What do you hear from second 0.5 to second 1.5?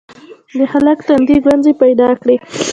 د هلک تندي